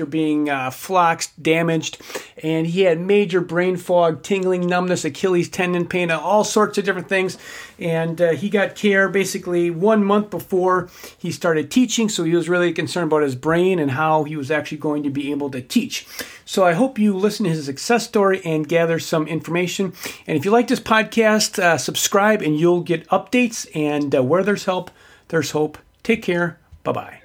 [0.00, 2.00] after being uh, floxed, damaged,
[2.42, 7.10] and he had major brain fog, tingling, numbness, Achilles tendon pain, all sorts of different
[7.10, 7.36] things.
[7.78, 12.48] And uh, he got care basically one month before he started teaching, so he was
[12.48, 15.60] really concerned about his brain and how he was actually going to be able to
[15.60, 16.06] teach.
[16.46, 19.92] So I hope you listen to his success story and gather some information.
[20.26, 23.68] And if you like this podcast, uh, subscribe and you'll get updates.
[23.76, 24.90] And uh, where there's help,
[25.28, 25.76] there's hope.
[26.02, 26.58] Take care.
[26.84, 27.20] Bye bye.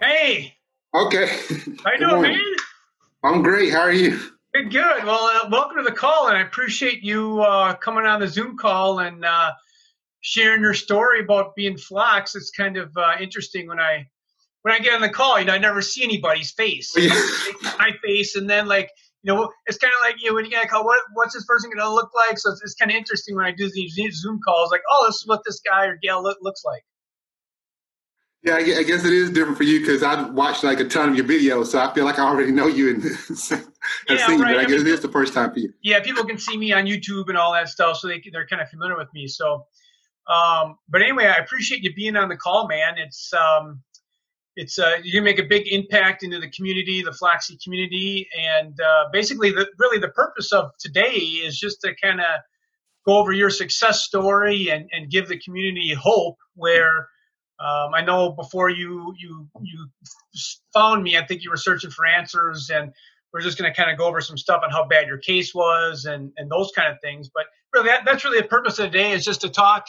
[0.00, 0.55] Hey.
[0.96, 1.26] Okay.
[1.84, 2.40] How you doing, man?
[3.22, 3.70] I'm great.
[3.70, 4.18] How are you?
[4.54, 5.04] Good, good.
[5.04, 8.56] Well, uh, welcome to the call, and I appreciate you uh, coming on the Zoom
[8.56, 9.52] call and uh,
[10.22, 12.34] sharing your story about being flox.
[12.34, 14.06] It's kind of uh, interesting when I
[14.62, 15.38] when I get on the call.
[15.38, 17.10] You know, I never see anybody's face, Yeah.
[17.78, 18.88] my face, and then like
[19.22, 20.86] you know, it's kind of like you know when you get a call.
[20.86, 22.38] What what's this person going to look like?
[22.38, 24.70] So it's, it's kind of interesting when I do these Zoom calls.
[24.70, 26.84] Like, oh, this is what this guy or gal look, looks like.
[28.46, 31.16] Yeah, I guess it is different for you because I've watched like a ton of
[31.16, 33.02] your videos, so I feel like I already know you and
[33.48, 33.66] have
[34.08, 34.44] Yeah, seen you.
[34.44, 35.72] But I I guess mean- it is the first time for you.
[35.82, 38.62] yeah, people can see me on YouTube and all that stuff, so they they're kind
[38.62, 39.26] of familiar with me.
[39.26, 39.66] So,
[40.32, 42.98] um, but anyway, I appreciate you being on the call, man.
[42.98, 43.82] It's um,
[44.54, 49.08] it's uh, you make a big impact into the community, the Floxy community, and uh,
[49.12, 52.26] basically, the really the purpose of today is just to kind of
[53.04, 57.08] go over your success story and and give the community hope where.
[57.58, 59.88] Um, I know before you you you
[60.74, 62.92] found me, I think you were searching for answers, and
[63.32, 65.54] we're just going to kind of go over some stuff on how bad your case
[65.54, 67.30] was and and those kind of things.
[67.32, 69.86] But really, that, that's really the purpose of the day is just to talk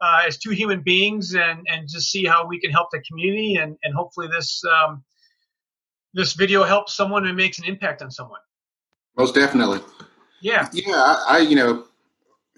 [0.00, 3.56] uh, as two human beings and and just see how we can help the community
[3.56, 5.04] and and hopefully this um,
[6.14, 8.40] this video helps someone and makes an impact on someone.
[9.16, 9.80] Most definitely.
[10.40, 11.84] Yeah, Yeah, I, I you know,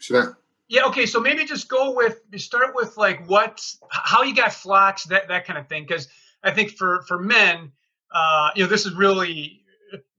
[0.01, 0.33] should I?
[0.69, 0.87] Yeah.
[0.87, 5.29] Okay, so maybe just go with start with like what how you got flocks that
[5.29, 6.09] that kind of thing because
[6.43, 7.73] I think for for men,
[8.13, 9.63] uh, you know, this is really.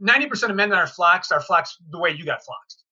[0.02, 2.86] 90% of men that are floxed are floxed the way you got floxed.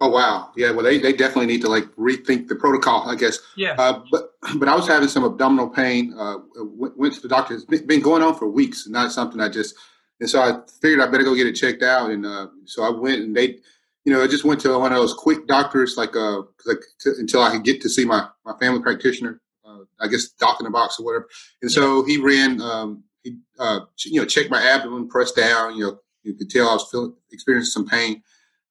[0.00, 0.70] Oh wow, yeah.
[0.70, 3.38] Well, they, they definitely need to like rethink the protocol, I guess.
[3.56, 3.74] Yeah.
[3.78, 6.14] Uh, but but I was having some abdominal pain.
[6.18, 7.54] Uh, went, went to the doctor.
[7.54, 8.88] It's been, been going on for weeks.
[8.88, 9.76] Not something I just.
[10.20, 12.10] And so I figured I better go get it checked out.
[12.10, 13.58] And uh, so I went, and they,
[14.04, 17.14] you know, I just went to one of those quick doctors, like uh, I, to,
[17.18, 19.40] until I could get to see my my family practitioner.
[19.64, 21.26] Uh, I guess doc in the box or whatever.
[21.62, 22.60] And so he ran.
[22.60, 25.76] Um, he uh, you know checked my abdomen, pressed down.
[25.76, 28.22] You know, you could tell I was feeling experiencing some pain.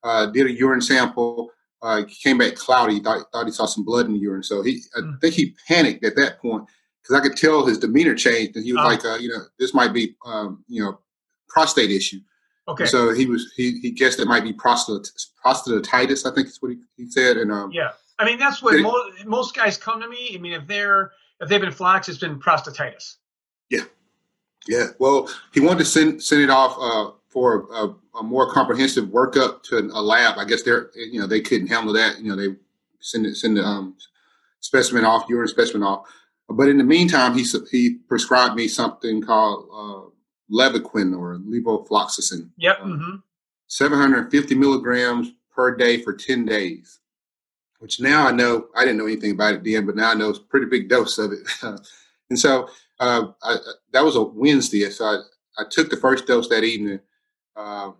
[0.03, 1.49] Uh, did a urine sample
[1.81, 2.99] uh, came back cloudy.
[2.99, 4.43] Thought, thought he saw some blood in the urine.
[4.43, 5.21] So he, I Mm.
[5.21, 6.63] think he panicked at that point
[7.01, 8.87] because I could tell his demeanor changed, and he was Oh.
[8.87, 10.99] like, uh, you know, this might be, um, you know,
[11.49, 12.19] prostate issue.
[12.67, 12.85] Okay.
[12.85, 15.09] So he was he, he guessed it might be prostate
[15.45, 16.29] prostatitis.
[16.29, 17.37] I think is what he, he said.
[17.37, 20.31] And um, Yeah, I mean that's what it- most, most guys come to me.
[20.33, 23.15] I mean, if they're if they've been floxed, it's been prostatitis.
[23.69, 23.83] yeah,
[24.67, 24.87] yeah.
[24.99, 29.63] well, he wanted to send send it off uh, for a, a more comprehensive workup
[29.63, 30.37] to a lab.
[30.37, 32.19] I guess they're you know they couldn't handle that.
[32.21, 32.55] You know they
[33.01, 33.97] send it send the um,
[34.61, 36.07] specimen off, urine specimen off.
[36.47, 40.09] But in the meantime, he he prescribed me something called uh,
[40.53, 42.79] Levaquin or levofloxacin, Yep.
[42.81, 43.15] Um, hmm
[43.67, 46.99] 750 milligrams per day for 10 days.
[47.79, 50.29] Which now I know I didn't know anything about it then, but now I know
[50.29, 51.39] it's a pretty big dose of it.
[52.29, 52.69] and so
[52.99, 53.57] uh, I, I-
[53.91, 55.17] that was a Wednesday, so I,
[55.57, 56.99] I took the first dose that evening.
[57.55, 57.91] Uh,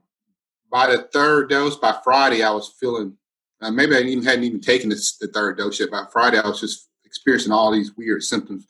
[0.71, 3.17] by the third dose, by Friday, I was feeling
[3.61, 5.91] uh, maybe I even hadn't even taken this, the third dose yet.
[5.91, 8.65] By Friday, I was just experiencing all these weird symptoms.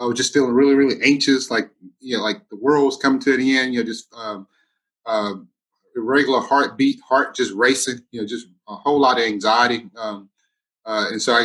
[0.00, 1.70] I was just feeling really, really anxious, like
[2.00, 3.74] you know, like the world was coming to an end.
[3.74, 4.46] You know, just um,
[5.06, 5.34] uh,
[5.96, 8.00] irregular heartbeat, heart just racing.
[8.12, 9.90] You know, just a whole lot of anxiety.
[9.96, 10.28] Um,
[10.86, 11.40] uh, and so I,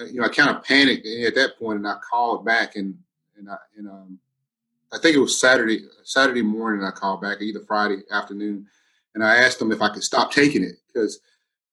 [0.00, 2.96] I, you know, I kind of panicked at that point, and I called back, and
[3.36, 4.18] and I, and um,
[4.92, 6.84] I think it was Saturday, Saturday morning.
[6.84, 8.66] I called back, either Friday afternoon,
[9.14, 11.20] and I asked them if I could stop taking it because,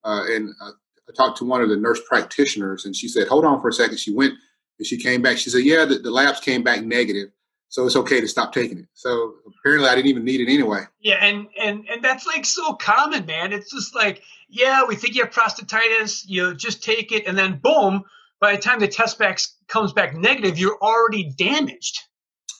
[0.04, 0.68] uh, and I,
[1.08, 3.72] I talked to one of the nurse practitioners, and she said, "Hold on for a
[3.72, 3.98] second.
[3.98, 4.34] She went
[4.78, 5.38] and she came back.
[5.38, 7.30] She said, "Yeah, the, the labs came back negative,
[7.68, 10.82] so it's okay to stop taking it." So apparently, I didn't even need it anyway.
[11.00, 13.52] Yeah, and and and that's like so common, man.
[13.52, 16.24] It's just like, yeah, we think you have prostatitis.
[16.26, 18.04] You know, just take it, and then boom.
[18.40, 22.00] By the time the test back comes back negative, you're already damaged.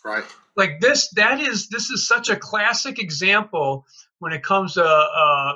[0.05, 0.25] Right.
[0.57, 3.85] like this that is this is such a classic example
[4.21, 5.55] when it comes to uh,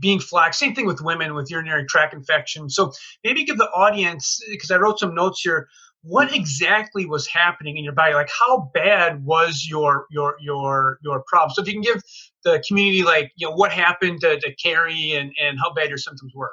[0.00, 2.92] being flox same thing with women with urinary tract infection so
[3.24, 5.68] maybe give the audience because i wrote some notes here
[6.02, 11.22] what exactly was happening in your body like how bad was your your your your
[11.26, 12.02] problem so if you can give
[12.44, 15.98] the community like you know what happened to, to carrie and and how bad your
[15.98, 16.52] symptoms were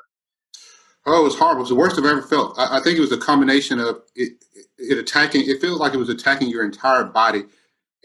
[1.05, 1.59] Oh, it was horrible.
[1.59, 2.57] It was the worst I've ever felt.
[2.57, 4.43] I, I think it was a combination of it,
[4.77, 5.49] it attacking.
[5.49, 7.43] It feels like it was attacking your entire body,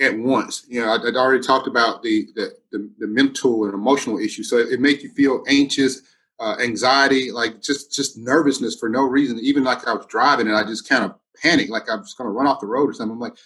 [0.00, 0.64] at once.
[0.68, 4.48] You know, I, would already talked about the, the, the the mental and emotional issues.
[4.50, 6.02] So it, it makes you feel anxious,
[6.38, 9.38] uh, anxiety, like just just nervousness for no reason.
[9.40, 12.26] Even like I was driving and I just kind of panicked, like I was going
[12.26, 13.14] to run off the road or something.
[13.14, 13.36] I'm like,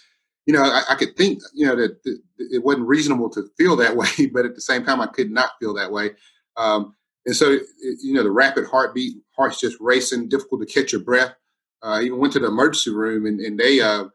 [0.45, 3.75] you know, I, I could think, you know, that, that, it wasn't reasonable to feel
[3.77, 6.11] that way, but at the same time, I could not feel that way.
[6.57, 6.95] Um,
[7.25, 11.33] and so, you know, the rapid heartbeat, heart's just racing, difficult to catch your breath.
[11.81, 14.05] Uh, I even went to the emergency room and, and they uh,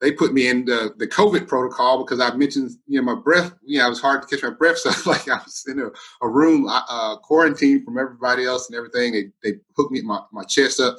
[0.00, 3.52] they put me in the, the COVID protocol because I mentioned, you know, my breath,
[3.62, 4.78] you know, it was hard to catch my breath.
[4.78, 5.90] So like I was in a,
[6.22, 9.12] a room, uh, quarantined from everybody else and everything.
[9.12, 10.96] They, they hooked me my, my chest up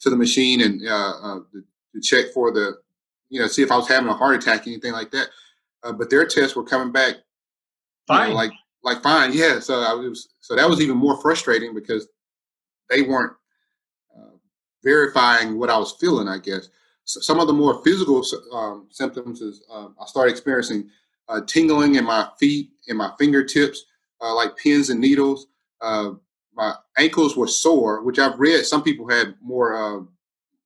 [0.00, 2.78] to the machine and uh, uh, to check for the,
[3.28, 5.28] you know, see if I was having a heart attack, anything like that.
[5.82, 7.16] Uh, but their tests were coming back
[8.06, 8.52] fine, know, like
[8.82, 9.60] like fine, yeah.
[9.60, 12.08] So I was so that was even more frustrating because
[12.88, 13.34] they weren't
[14.16, 14.36] uh,
[14.82, 16.70] verifying what I was feeling, I guess
[17.08, 18.22] some of the more physical
[18.52, 20.90] um, symptoms is uh, I started experiencing
[21.28, 23.84] uh, tingling in my feet and my fingertips,
[24.20, 25.46] uh, like pins and needles.
[25.80, 26.12] Uh,
[26.54, 30.02] my ankles were sore, which I've read some people had more, uh,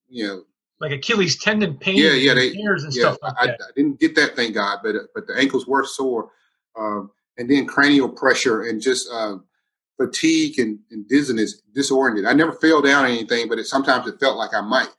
[0.08, 0.42] you know,
[0.80, 1.96] like Achilles tendon pain.
[1.96, 3.60] Yeah, yeah, they, tears and yeah, stuff like I, that.
[3.60, 6.30] I, didn't get that, thank God, but but the ankles were sore,
[6.76, 9.36] um, and then cranial pressure and just uh,
[9.96, 12.26] fatigue and, and dizziness, disoriented.
[12.26, 14.90] I never fell down or anything, but it, sometimes it felt like I might.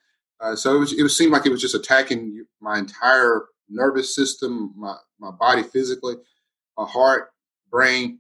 [0.43, 4.73] Uh, so it, was, it seemed like it was just attacking my entire nervous system,
[4.75, 6.15] my, my body physically,
[6.77, 7.29] my heart,
[7.71, 8.19] brain,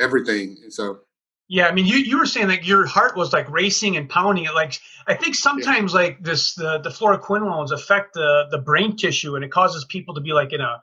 [0.00, 0.56] everything.
[0.62, 1.00] And so.
[1.48, 4.44] Yeah, I mean, you, you were saying that your heart was like racing and pounding
[4.44, 4.54] it.
[4.54, 6.00] Like I think sometimes yeah.
[6.00, 10.20] like this the the fluoroquinolones affect the the brain tissue and it causes people to
[10.20, 10.82] be like in a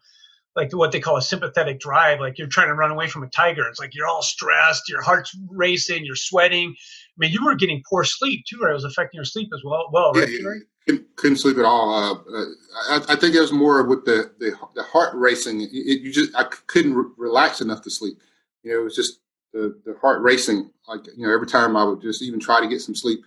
[0.56, 2.20] like what they call a sympathetic drive.
[2.20, 3.68] Like you're trying to run away from a tiger.
[3.68, 6.70] It's like you're all stressed, your heart's racing, you're sweating.
[6.70, 8.72] I mean, you were getting poor sleep too, right?
[8.72, 9.90] It was affecting your sleep as well.
[9.92, 10.28] Well, right?
[10.30, 10.50] Yeah,
[10.86, 11.94] couldn't, couldn't sleep at all.
[11.94, 12.46] Uh, uh,
[12.90, 15.62] I, I, think it was more with the, the, the heart racing.
[15.62, 18.20] It, it, you just I couldn't re- relax enough to sleep.
[18.64, 19.20] You know, it was just
[19.54, 20.70] the, the heart racing.
[20.88, 23.22] Like you know, every time I would just even try to get some sleep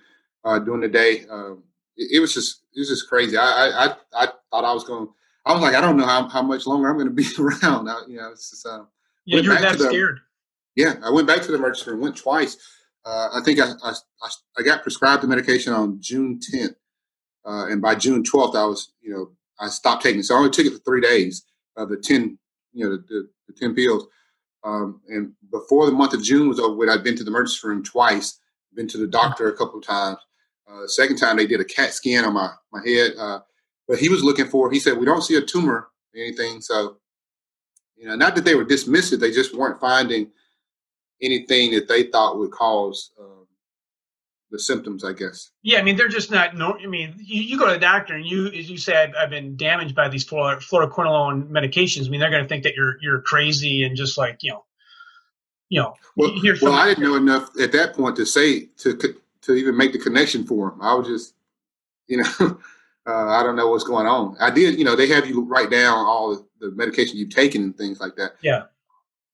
[0.45, 1.55] uh, during the day, uh,
[1.97, 3.37] it, it, was just it was just crazy.
[3.37, 5.09] I I, I thought I was going.
[5.45, 7.89] I was like, I don't know how, how much longer I'm going to be around.
[7.89, 8.67] I, you know, it's just.
[8.67, 8.85] Uh,
[9.25, 10.21] yeah, you were that the, scared.
[10.77, 12.01] Yeah, I went back to the emergency room.
[12.01, 12.57] Went twice.
[13.05, 13.95] Uh, I think I, I,
[14.59, 16.75] I got prescribed the medication on June 10th
[17.49, 20.23] uh, and by June 12th, I was, you know, I stopped taking.
[20.23, 21.45] So I only took it for three days
[21.77, 22.39] of the 10,
[22.75, 24.07] you know, the, the, the 10 pills.
[24.65, 27.83] Um, and before the month of June was over I'd been to the emergency room
[27.83, 28.39] twice,
[28.75, 30.19] been to the doctor a couple of times.
[30.71, 33.13] Uh, second time they did a CAT scan on my, my head.
[33.19, 33.41] Uh,
[33.87, 36.61] but he was looking for, he said, we don't see a tumor or anything.
[36.61, 36.99] So,
[37.97, 40.31] you know, not that they were dismissive, they just weren't finding
[41.23, 43.38] anything that they thought would cause uh,
[44.51, 45.51] the symptoms, I guess.
[45.63, 46.57] Yeah, I mean they're just not.
[46.57, 49.15] No, I mean you, you go to the doctor and you, as you say, I've,
[49.19, 52.07] I've been damaged by these fluor, fluoroquinolone medications.
[52.07, 54.65] I mean they're going to think that you're you're crazy and just like you know,
[55.69, 55.95] you know.
[56.17, 58.97] Well, well I didn't know enough at that point to say to
[59.43, 60.83] to even make the connection for them.
[60.83, 61.35] I was just,
[62.07, 62.31] you know,
[63.07, 64.37] uh, I don't know what's going on.
[64.41, 67.63] I did, you know, they have you write down all the, the medication you've taken
[67.63, 68.33] and things like that.
[68.43, 68.65] Yeah.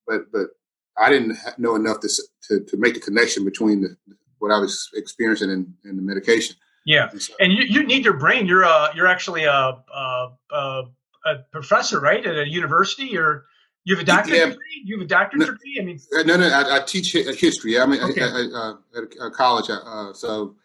[0.06, 0.48] But but
[0.96, 2.08] I didn't know enough to
[2.48, 3.96] to, to make the connection between the
[4.38, 6.56] what I was experiencing in, in the medication.
[6.86, 8.46] Yeah, and, so, and you, you need your brain.
[8.46, 10.82] You're uh you're actually a, a, a,
[11.24, 13.46] a professor, right, at a university, or
[13.84, 14.82] you have a doctorate yeah, degree.
[14.84, 15.78] You have a doctorate no, degree.
[15.80, 17.78] I mean, uh, no, no, I, I teach history.
[17.78, 18.22] I mean, okay.
[18.22, 20.56] I, I, uh, at a college, uh, so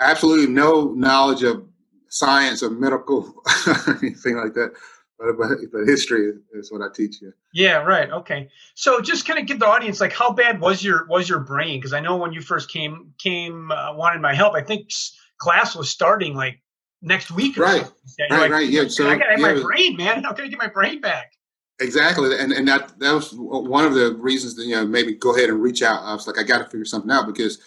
[0.00, 1.64] absolutely no knowledge of
[2.08, 3.34] science or medical
[4.02, 4.72] anything like that
[5.18, 7.32] but, but, but history is what I teach you.
[7.52, 8.10] Yeah, right.
[8.10, 8.48] Okay.
[8.74, 11.80] So just kind of give the audience like how bad was your was your brain?
[11.80, 14.90] Because I know when you first came came uh, wanted my help, I think
[15.38, 16.60] class was starting like
[17.02, 17.56] next week.
[17.56, 17.82] right.
[17.82, 18.30] Right.
[18.30, 18.68] Like, right.
[18.68, 18.88] Yeah.
[18.88, 19.36] So I got yeah.
[19.36, 20.22] my brain, man.
[20.22, 21.32] How can I get my brain back?
[21.80, 25.36] Exactly, and and that that was one of the reasons that you know maybe go
[25.36, 26.02] ahead and reach out.
[26.02, 27.60] I was like, I got to figure something out because,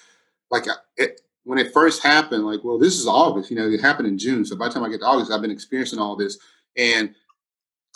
[0.50, 0.66] like,
[0.98, 3.50] it, when it first happened, like, well, this is August.
[3.50, 4.44] You know, it happened in June.
[4.44, 6.38] So by the time I get to August, I've been experiencing all this,
[6.76, 7.16] and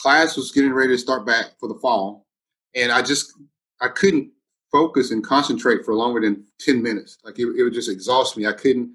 [0.05, 2.27] class was getting ready to start back for the fall,
[2.75, 3.33] and I just
[3.81, 4.29] I couldn't
[4.71, 7.17] focus and concentrate for longer than ten minutes.
[7.23, 8.45] Like it, it would just exhaust me.
[8.45, 8.91] I couldn't,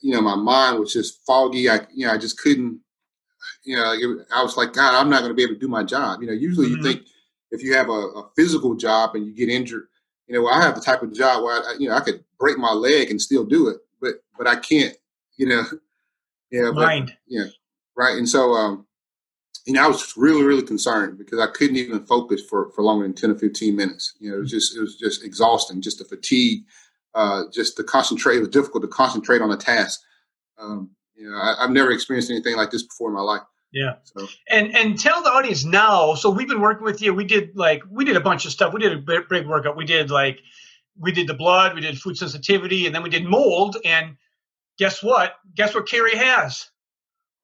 [0.00, 1.68] you know, my mind was just foggy.
[1.68, 2.80] I you know I just couldn't.
[3.64, 5.68] You know, it, I was like, God, I'm not going to be able to do
[5.68, 6.22] my job.
[6.22, 6.76] You know, usually mm-hmm.
[6.76, 7.06] you think
[7.50, 9.88] if you have a, a, physical job and you get injured,
[10.26, 12.56] you know, I have the type of job where I, you know I could break
[12.56, 14.96] my leg and still do it, but but I can't.
[15.36, 15.64] You know,
[16.50, 17.14] yeah, mind.
[17.26, 17.48] Yeah,
[17.94, 18.16] right.
[18.16, 18.86] And so, um,
[19.66, 23.04] you know, I was really, really concerned because I couldn't even focus for, for longer
[23.04, 24.14] than 10 or 15 minutes.
[24.18, 26.64] You know, it was just, it was just exhausting, just the fatigue,
[27.14, 28.36] uh, just to concentrate.
[28.36, 30.00] It was difficult to concentrate on a task.
[30.58, 33.42] Um, you know, I, have never experienced anything like this before in my life.
[33.72, 33.96] Yeah.
[34.04, 34.26] So.
[34.48, 36.14] And and tell the audience now.
[36.14, 37.14] So we've been working with you.
[37.14, 38.72] We did like we did a bunch of stuff.
[38.74, 39.76] We did a big, big workup.
[39.76, 40.40] We did like
[40.98, 41.74] we did the blood.
[41.74, 43.76] We did food sensitivity, and then we did mold.
[43.84, 44.16] And
[44.78, 45.34] guess what?
[45.54, 46.68] Guess what Carrie has?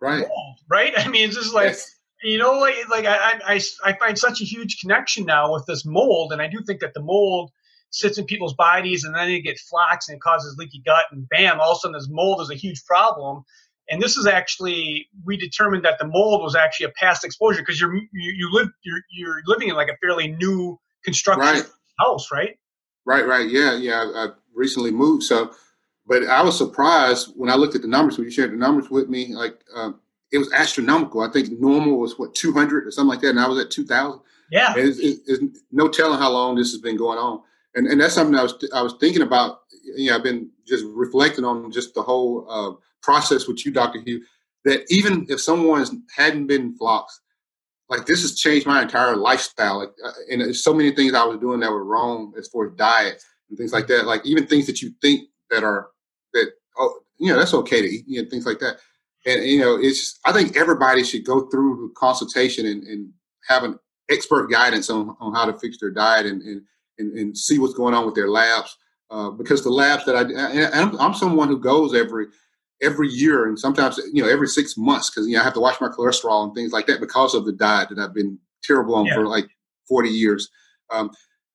[0.00, 0.26] Right.
[0.26, 0.92] Mold, right.
[0.96, 1.68] I mean, it's just like.
[1.68, 1.95] Yes.
[2.26, 5.84] You know, like like I, I I find such a huge connection now with this
[5.84, 7.52] mold, and I do think that the mold
[7.90, 11.28] sits in people's bodies, and then they get flox and it causes leaky gut, and
[11.28, 13.44] bam, all of a sudden this mold is a huge problem
[13.88, 17.80] and this is actually we determined that the mold was actually a past exposure because
[17.80, 21.64] you're you, you live you're, you're living in like a fairly new construction right.
[21.98, 22.58] house, right?
[23.04, 24.00] Right, right, yeah, yeah.
[24.00, 25.52] I, I, recently moved, so
[26.06, 28.90] but I was surprised when I looked at the numbers when you shared the numbers
[28.90, 29.34] with me.
[29.34, 30.00] Like um,
[30.32, 31.22] it was astronomical.
[31.22, 34.20] I think normal was what 200 or something like that, and I was at 2,000.
[34.50, 37.42] Yeah, it's, it's, it's no telling how long this has been going on,
[37.74, 39.60] and and that's something I was I was thinking about.
[39.96, 42.46] You know, I've been just reflecting on just the whole.
[42.48, 44.00] Uh, process with you, Dr.
[44.00, 44.22] Hugh,
[44.64, 47.20] that even if someone hadn't been flocks,
[47.88, 49.78] like this has changed my entire lifestyle.
[49.78, 52.66] Like, uh, and there's so many things I was doing that were wrong as far
[52.66, 54.06] as diet and things like that.
[54.06, 55.90] Like even things that you think that are
[56.32, 58.78] that oh you know that's okay to eat, you know things like that.
[59.26, 63.12] And you know it's just, I think everybody should go through consultation and, and
[63.48, 63.78] have an
[64.10, 66.62] expert guidance on, on how to fix their diet and, and
[66.98, 68.76] and, and see what's going on with their labs.
[69.10, 72.26] Uh, because the labs that I, and I'm, I'm someone who goes every
[72.82, 75.60] every year and sometimes you know every six months because you know I have to
[75.60, 78.96] watch my cholesterol and things like that because of the diet that I've been terrible
[78.96, 79.14] on yeah.
[79.14, 79.48] for like
[79.88, 80.50] 40 years.
[80.90, 81.10] Um,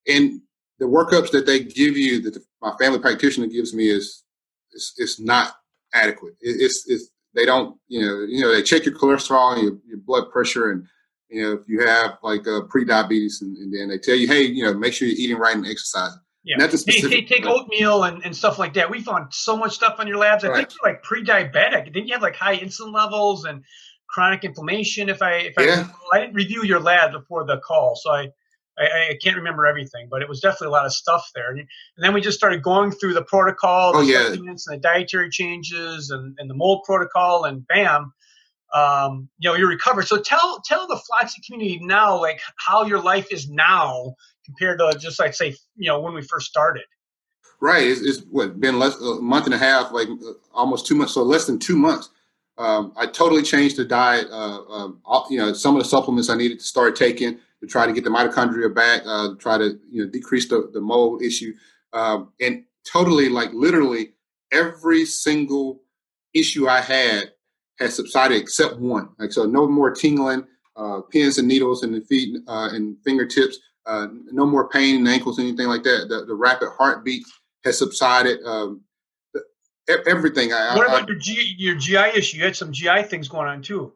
[0.08, 0.40] and
[0.78, 4.24] the workups that they give you that the, my family practitioner gives me is
[4.72, 5.54] it's, it's not
[5.92, 6.34] adequate.
[6.40, 9.78] It, it's, it's they don't you know you know they check your cholesterol and your,
[9.86, 10.86] your blood pressure and
[11.28, 14.42] you know if you have like a pre-diabetes and, and then they tell you hey
[14.42, 16.56] you know make sure you're eating right and exercising yeah.
[16.56, 18.90] Not hey, take, take oatmeal and, and stuff like that.
[18.90, 20.42] We found so much stuff on your labs.
[20.42, 20.56] I right.
[20.56, 21.84] think you're like pre-diabetic.
[21.84, 23.62] Didn't you have like high insulin levels and
[24.08, 25.08] chronic inflammation?
[25.08, 25.88] If I if yeah.
[26.12, 28.28] I, I didn't review your lab before the call, so I,
[28.78, 31.50] I, I can't remember everything, but it was definitely a lot of stuff there.
[31.50, 34.32] And, and then we just started going through the protocol, the oh, yeah.
[34.32, 38.12] and the dietary changes and, and the mold protocol, and bam,
[38.74, 40.02] um, you know, you recover.
[40.02, 44.98] So tell tell the Floxy community now, like how your life is now compared to
[44.98, 46.82] just like say you know when we first started
[47.60, 50.94] right it's, it's what been less a month and a half like uh, almost two
[50.94, 52.10] months so less than two months
[52.58, 55.00] um, i totally changed the diet uh, um,
[55.30, 58.04] you know some of the supplements i needed to start taking to try to get
[58.04, 61.54] the mitochondria back uh, try to you know decrease the, the mold issue
[61.94, 64.12] um, and totally like literally
[64.52, 65.80] every single
[66.34, 67.32] issue i had
[67.78, 72.00] has subsided except one like so no more tingling uh, pins and needles in the
[72.02, 76.06] feet uh, and fingertips uh, no more pain in the ankles, anything like that.
[76.08, 77.24] The, the rapid heartbeat
[77.64, 78.42] has subsided.
[78.44, 78.82] Um,
[80.06, 80.52] everything.
[80.52, 82.38] I, what about I, your, G, your GI issue?
[82.38, 83.92] You had some GI things going on too.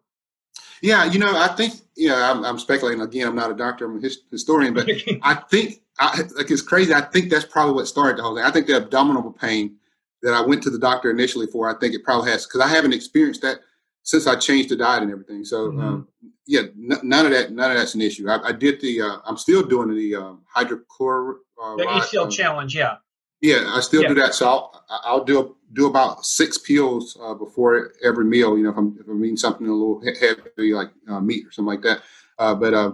[0.82, 3.26] Yeah, you know, I think, yeah, I'm, I'm speculating again.
[3.26, 4.88] I'm not a doctor, I'm a his, historian, but
[5.22, 6.92] I think, I, like, it's crazy.
[6.92, 8.44] I think that's probably what started the whole thing.
[8.44, 9.76] I think the abdominal pain
[10.22, 12.68] that I went to the doctor initially for, I think it probably has, because I
[12.68, 13.60] haven't experienced that
[14.02, 15.44] since I changed the diet and everything.
[15.44, 15.80] So, mm-hmm.
[15.80, 16.08] um,
[16.46, 18.28] yeah, n- none of that, none of that's an issue.
[18.28, 21.36] I, I did the, uh, I'm still doing the um, hydrochlor.
[21.60, 22.96] Uh, the HCL um, challenge, yeah.
[23.40, 24.08] Yeah, I still yeah.
[24.08, 24.34] do that.
[24.34, 28.56] So I'll, I'll do do about six peels uh, before every meal.
[28.56, 31.52] You know, if I'm if I'm eating something a little heavy like uh, meat or
[31.52, 32.02] something like that.
[32.38, 32.92] Uh, but uh,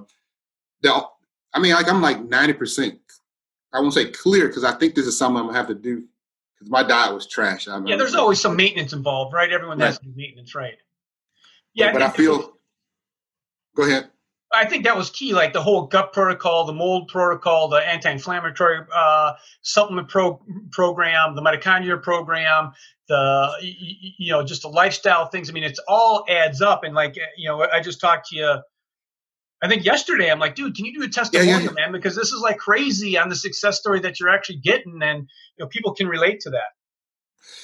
[0.82, 1.02] the,
[1.54, 2.98] I mean, like I'm like ninety percent.
[3.72, 6.04] I won't say clear because I think this is something I'm gonna have to do
[6.54, 7.68] because my diet was trash.
[7.68, 9.50] I yeah, there's always some maintenance involved, right?
[9.50, 9.86] Everyone right.
[9.86, 10.74] has to do maintenance, right?
[11.74, 12.52] Yeah, but I, I feel
[13.74, 14.10] Go ahead.
[14.54, 18.80] I think that was key, like the whole gut protocol, the mold protocol, the anti-inflammatory
[18.94, 19.32] uh,
[19.62, 22.72] supplement pro- program, the mitochondria program,
[23.08, 23.48] the
[24.18, 25.48] you know just the lifestyle things.
[25.48, 26.84] I mean, it's all adds up.
[26.84, 28.56] And like you know, I just talked to you.
[29.62, 31.84] I think yesterday, I'm like, dude, can you do a testimonial, yeah, yeah, yeah.
[31.84, 31.92] man?
[31.92, 35.64] Because this is like crazy on the success story that you're actually getting, and you
[35.64, 36.72] know, people can relate to that.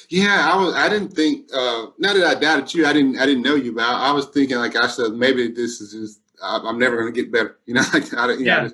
[0.09, 0.75] Yeah, I was.
[0.75, 1.51] I didn't think.
[1.55, 2.87] Uh, not that I doubted you.
[2.87, 3.19] I didn't.
[3.19, 5.93] I didn't know you, but I, I was thinking like I said, maybe this is
[5.93, 6.21] just.
[6.43, 7.59] I, am never going to get better.
[7.67, 8.63] You know, like I, you yeah.
[8.63, 8.71] Know,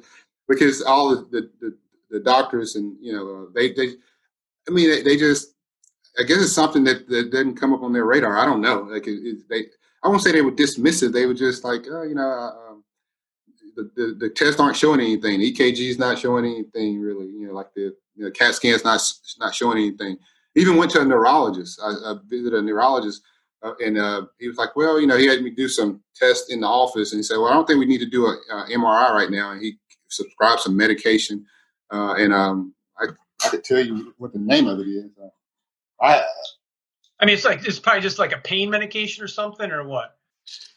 [0.49, 1.77] because all the, the,
[2.11, 3.95] the doctors and you know uh, they they.
[4.69, 5.55] I mean, they, they, just.
[6.19, 8.39] I guess it's something that, that didn't come up on their radar.
[8.39, 8.83] I don't know.
[8.83, 9.67] Like it, it, they.
[10.03, 11.13] I won't say they were dismissive.
[11.13, 12.85] They were just like, oh, you know, uh, um,
[13.75, 15.41] the, the, the tests aren't showing anything.
[15.41, 17.27] The EKG is not showing anything really.
[17.27, 19.01] You know, like the you know, CAT scan's not
[19.41, 20.19] not showing anything
[20.55, 21.81] even went to a neurologist.
[21.83, 23.23] I, I visited a neurologist,
[23.65, 26.53] uh, and uh, he was like, "Well, you know, he had me do some tests
[26.53, 28.39] in the office, and he said, well, I don't think we need to do an
[28.51, 29.79] a MRI right now." And he
[30.09, 31.47] subscribed some medication,
[31.91, 33.07] uh, and um, I,
[33.45, 35.11] I could tell you what the name of it is.
[36.01, 36.23] I,
[37.21, 40.19] I mean, it's like it's probably just like a pain medication or something, or what?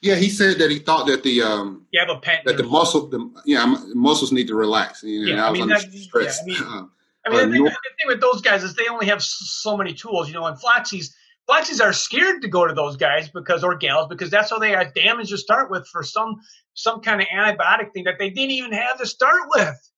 [0.02, 3.08] Yeah, he said that he thought that the um yeah, but pen, that the muscle
[3.08, 5.04] the yeah muscles need to relax.
[5.04, 6.42] You know, yeah, I, was mean, under that, stress.
[6.46, 6.90] Yeah, I mean,
[7.26, 9.76] I mean Uh, the, thing, the thing with those guys is they only have so
[9.76, 10.46] many tools, you know.
[10.46, 11.14] And Floxies,
[11.50, 14.72] Floxies are scared to go to those guys because or gals because that's how they
[14.72, 16.36] got damage to start with for some
[16.74, 19.92] some kind of antibiotic thing that they didn't even have to start with.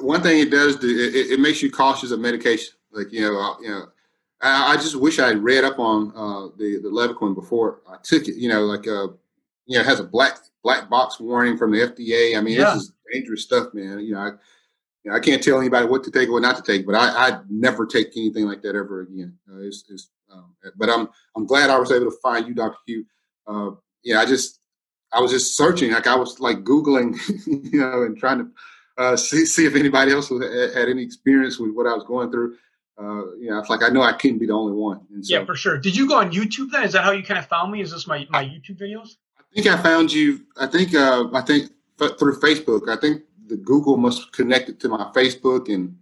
[0.00, 2.74] one thing it does do it, it- makes you cautious of medication.
[2.92, 3.86] Like you know, you know,
[4.40, 7.96] I, I just wish I had read up on uh, the the Levaquin before I
[8.02, 8.36] took it.
[8.36, 9.08] You know, like uh,
[9.66, 12.38] you know, it has a black black box warning from the FDA.
[12.38, 12.74] I mean, Yeah.
[12.74, 13.98] this is dangerous stuff, man.
[14.00, 14.26] You know, I
[15.02, 16.94] you know, I can't tell anybody what to take or what not to take, but
[16.94, 19.36] I I'd never take anything like that ever again.
[19.52, 22.78] Uh, it's, it's um, but I'm I'm glad I was able to find you, Doctor
[22.86, 23.06] Hugh.
[23.46, 23.70] Uh,
[24.02, 24.60] yeah, I just
[25.12, 27.16] I was just searching, like I was like googling,
[27.72, 28.50] you know, and trying to
[28.98, 30.42] uh, see see if anybody else was,
[30.74, 32.56] had, any experience with what I was going through.
[32.96, 35.00] Uh, you know, it's like I know I couldn't be the only one.
[35.12, 35.78] And so Yeah, for sure.
[35.78, 36.84] Did you go on YouTube then?
[36.84, 37.80] Is that how you kind of found me?
[37.80, 39.16] Is this my my YouTube videos?
[39.38, 40.40] I think I found you.
[40.56, 42.88] I think uh, I think f- through Facebook.
[42.88, 45.96] I think the Google must connect it to my Facebook and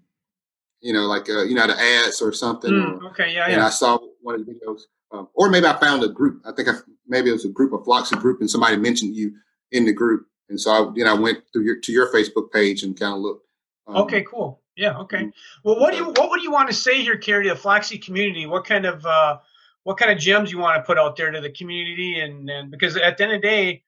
[0.80, 2.70] you know, like uh, you know, the ads or something.
[2.70, 3.66] Mm, okay, yeah, and yeah.
[3.66, 6.42] I saw one of the videos, um, or maybe I found a group.
[6.44, 6.72] I think I,
[7.06, 9.32] maybe it was a group, a Floxy group, and somebody mentioned you
[9.72, 12.82] in the group, and so I, then I went through your to your Facebook page
[12.82, 13.46] and kind of looked.
[13.86, 14.60] Um, Okay, cool.
[14.76, 15.30] Yeah, okay.
[15.64, 17.98] Well, what do you what would you want to say here, Carrie, to the Floxy
[17.98, 18.46] community?
[18.46, 19.38] What kind of uh,
[19.84, 22.20] what kind of gems you want to put out there to the community?
[22.20, 23.82] And, and because at the end of the day,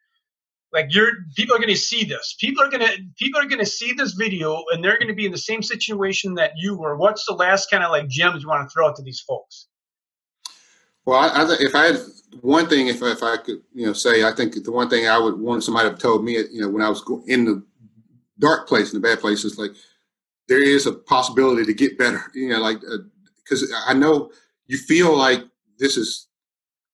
[0.72, 2.36] like you're people are going to see this.
[2.38, 5.14] People are going to people are going to see this video, and they're going to
[5.14, 6.96] be in the same situation that you were.
[6.96, 9.68] What's the last kind of like gems you want to throw out to these folks?
[11.06, 11.98] Well, I, I, if I had
[12.40, 15.18] one thing, if if I could, you know, say, I think the one thing I
[15.18, 17.62] would want somebody to have told me, you know, when I was in the
[18.38, 19.72] dark place, in the bad place, is like
[20.48, 22.22] there is a possibility to get better.
[22.34, 22.98] You know, like uh,
[23.42, 24.30] because I know
[24.66, 25.40] you feel like
[25.78, 26.28] this is.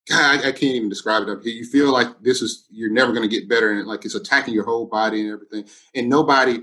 [0.09, 1.52] God, I, I can't even describe it up here.
[1.52, 4.55] You feel like this is you're never going to get better, and like it's attacking
[4.55, 5.67] your whole body and everything.
[5.95, 6.61] And nobody,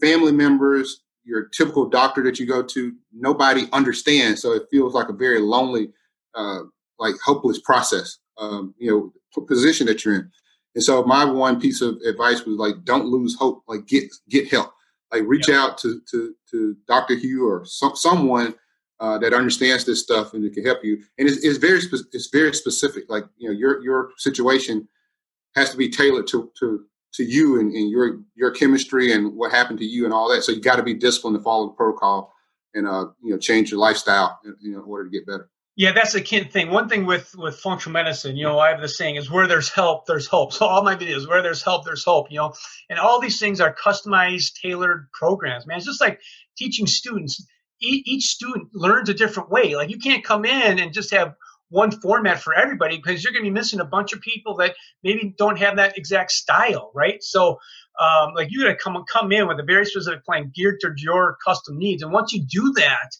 [0.00, 4.40] family members, your typical doctor that you go to, nobody understands.
[4.40, 5.90] So it feels like a very lonely
[6.34, 6.60] uh,
[6.98, 9.12] like hopeless process, um, you know,
[9.46, 10.30] position that you're in.
[10.74, 13.62] And so my one piece of advice was like, don't lose hope.
[13.68, 14.72] Like get get help.
[15.12, 17.14] Like reach out to to to Dr.
[17.16, 18.54] Hugh or some, someone
[19.00, 21.02] uh, that understands this stuff and that can help you.
[21.18, 23.04] And it's, it's very spe- it's very specific.
[23.08, 24.88] Like you know, your your situation
[25.56, 29.52] has to be tailored to to to you and, and your your chemistry and what
[29.52, 30.42] happened to you and all that.
[30.42, 32.32] So you got to be disciplined to follow the protocol
[32.74, 35.50] and uh you know change your lifestyle in, in order to get better.
[35.82, 36.70] Yeah, that's the key thing.
[36.70, 39.68] One thing with with functional medicine, you know, I have the saying is where there's
[39.68, 40.52] help, there's hope.
[40.52, 42.28] So all my videos, where there's help, there's hope.
[42.30, 42.54] You know,
[42.88, 45.66] and all these things are customized, tailored programs.
[45.66, 46.20] Man, it's just like
[46.56, 47.44] teaching students.
[47.82, 49.74] E- each student learns a different way.
[49.74, 51.34] Like you can't come in and just have
[51.70, 54.76] one format for everybody because you're going to be missing a bunch of people that
[55.02, 57.20] maybe don't have that exact style, right?
[57.24, 57.58] So,
[57.98, 61.02] um, like you got to come come in with a very specific plan geared towards
[61.02, 62.04] your custom needs.
[62.04, 63.10] And once you do that,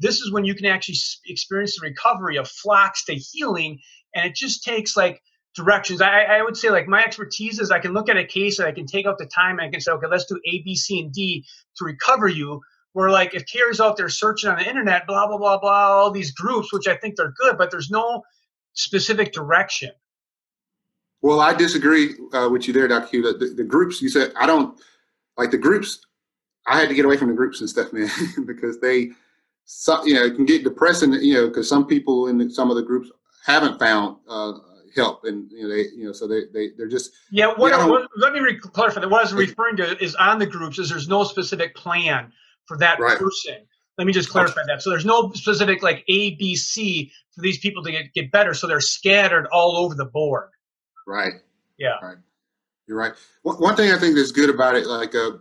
[0.00, 3.78] this is when you can actually experience the recovery of flocks to healing
[4.14, 5.22] and it just takes like
[5.54, 8.58] directions I, I would say like my expertise is i can look at a case
[8.58, 10.62] and i can take out the time and i can say okay let's do a
[10.62, 11.44] b c and d
[11.76, 12.60] to recover you
[12.92, 16.10] where like if Carrie's out there searching on the internet blah blah blah blah all
[16.10, 18.22] these groups which i think they're good but there's no
[18.74, 19.90] specific direction
[21.22, 23.08] Well, I disagree uh, with you there, Dr.
[23.08, 23.22] Hugh.
[23.22, 24.78] The, the groups you said I don't
[25.36, 26.00] like the groups.
[26.66, 28.10] I had to get away from the groups and stuff, man,
[28.46, 29.10] because they,
[29.70, 31.12] so, you know, it can get depressing.
[31.12, 33.10] You know, because some people in the, some of the groups
[33.44, 34.54] haven't found uh,
[34.96, 37.86] help, and you know, they, you know, so they they they're just yeah what, I
[37.86, 40.78] what let me re- clarify that what i was referring to is on the groups
[40.78, 42.32] is there's no specific plan
[42.64, 43.18] for that Right.
[43.18, 43.56] person
[43.98, 47.58] let me just clarify that so there's no specific like a b c for these
[47.58, 50.48] people to get, get better so they're scattered all over the board
[51.06, 51.34] right.
[51.78, 51.96] Yeah.
[52.02, 52.16] Right.
[52.86, 53.12] You're right.
[53.42, 55.32] One, one thing I think that's good about it, like uh,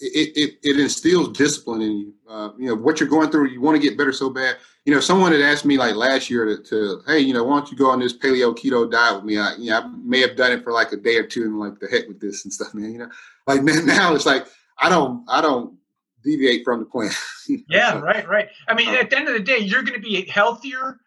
[0.00, 2.14] it, it it instills discipline in you.
[2.28, 3.48] Uh, you know what you're going through.
[3.48, 4.56] You want to get better so bad.
[4.84, 7.58] You know, someone had asked me like last year to, to hey, you know, why
[7.58, 9.38] don't you go on this paleo keto diet with me?
[9.38, 11.58] I, you know, I may have done it for like a day or two and
[11.58, 12.92] like the heck with this and stuff, man.
[12.92, 13.08] You know,
[13.46, 14.46] like man, now it's like
[14.78, 15.76] I don't I don't
[16.22, 17.10] deviate from the plan.
[17.68, 18.48] Yeah, right, right.
[18.66, 20.98] I mean, Um, at the end of the day, you're going to be healthier,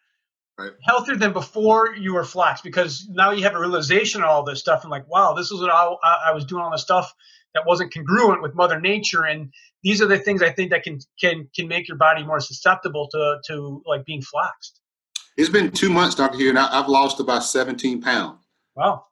[0.57, 0.71] Right.
[0.83, 4.59] healthier than before you were flox because now you have a realization of all this
[4.61, 7.13] stuff and like, wow, this is what I, I I was doing all this stuff
[7.53, 9.51] that wasn't congruent with Mother Nature, and
[9.83, 13.07] these are the things I think that can can can make your body more susceptible
[13.11, 14.81] to to like being floxed.
[15.37, 18.45] It's been two months, Doctor Hugh, and I, I've lost about 17 pounds.
[18.75, 19.05] Wow.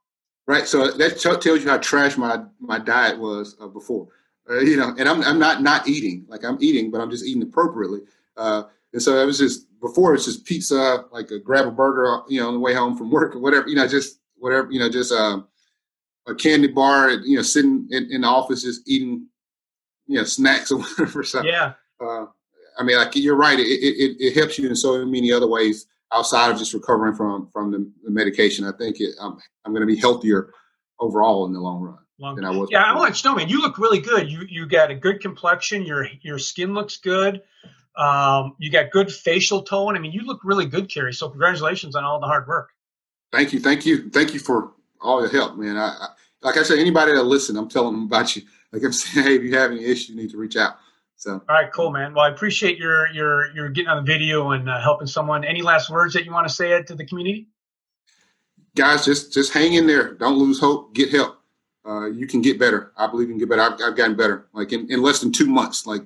[0.45, 0.67] Right.
[0.67, 4.07] So that t- tells you how trash my my diet was uh, before.
[4.49, 7.25] Uh, you know, and I'm I'm not not eating like I'm eating, but I'm just
[7.25, 8.01] eating appropriately.
[8.35, 12.23] Uh, and so it was just before it's just pizza, like a grab a burger,
[12.29, 13.67] you know, on the way home from work or whatever.
[13.67, 15.41] You know, just whatever, you know, just uh,
[16.27, 19.27] a candy bar, you know, sitting in, in the office just eating,
[20.07, 21.23] you know, snacks or whatever.
[21.23, 21.73] So, yeah.
[21.99, 22.25] Uh,
[22.77, 23.59] I mean, like you're right.
[23.59, 27.49] It, it, it helps you in so many other ways outside of just recovering from
[27.51, 28.65] from the, the medication.
[28.65, 30.51] I think it, I'm I'm going to be healthier
[30.99, 31.97] overall in the long run.
[32.19, 32.69] Long, than I was.
[32.71, 32.95] Yeah, before.
[32.95, 33.47] I want to know, man.
[33.49, 34.29] You look really good.
[34.29, 35.83] You you got a good complexion.
[35.83, 37.41] Your your skin looks good.
[37.95, 39.95] Um, you got good facial tone.
[39.95, 41.13] I mean, you look really good, Carrie.
[41.13, 42.69] So congratulations on all the hard work.
[43.31, 45.77] Thank you, thank you, thank you for all your help, man.
[45.77, 46.07] I, I
[46.41, 48.43] like I said, anybody that listen, I'm telling them about you.
[48.71, 50.77] Like I'm saying, hey, if you have any issue, you need to reach out.
[51.15, 51.33] So.
[51.33, 52.13] All right, cool, man.
[52.13, 55.43] Well, I appreciate your your your getting on the video and uh, helping someone.
[55.43, 57.47] Any last words that you want to say to the community?
[58.75, 60.13] Guys, just just hang in there.
[60.13, 60.93] Don't lose hope.
[60.93, 61.39] Get help.
[61.83, 62.91] Uh, you can get better.
[62.97, 63.61] I believe you can get better.
[63.61, 66.03] I've, I've gotten better, like in, in less than two months, like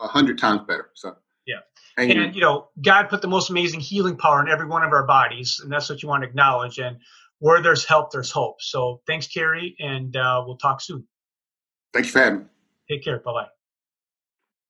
[0.00, 0.90] a hundred times better.
[0.94, 1.14] So
[1.46, 1.60] yeah,
[1.96, 2.34] and in.
[2.34, 5.60] you know, God put the most amazing healing power in every one of our bodies,
[5.62, 6.78] and that's what you want to acknowledge.
[6.78, 6.96] And
[7.38, 8.60] where there's help, there's hope.
[8.60, 11.06] So thanks, Carrie, and uh, we'll talk soon.
[11.92, 12.44] Thank you for having me.
[12.88, 13.18] Take care.
[13.18, 13.48] Bye bye.